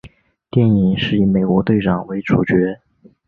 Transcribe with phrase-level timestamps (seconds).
[0.49, 2.79] 电影是以美国队长为主角。